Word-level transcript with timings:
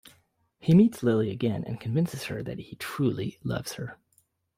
He 0.57 0.73
meets 0.73 1.03
Lili 1.03 1.29
again 1.29 1.63
and 1.63 1.79
convinces 1.79 2.23
her 2.23 2.41
that 2.41 2.57
he 2.57 2.75
truly 2.77 3.37
loves 3.43 3.73
her. 3.73 3.99